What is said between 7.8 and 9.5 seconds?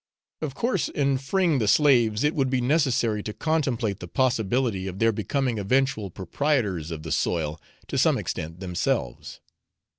to some extent themselves.